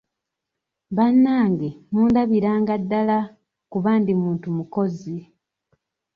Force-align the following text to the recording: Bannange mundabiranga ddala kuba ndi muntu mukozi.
Bannange 0.95 1.69
mundabiranga 1.91 2.73
ddala 2.83 3.17
kuba 3.71 3.91
ndi 4.01 4.13
muntu 4.21 4.47
mukozi. 4.57 5.15